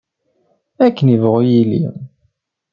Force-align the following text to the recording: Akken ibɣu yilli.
Akken 0.85 1.07
ibɣu 1.15 1.39
yilli. 1.49 1.85